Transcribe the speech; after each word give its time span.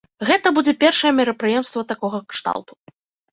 Гэта 0.27 0.51
будзе 0.57 0.71
першае 0.83 1.11
мерапрыемства 1.19 1.85
такога 1.93 2.23
кшталту. 2.33 2.73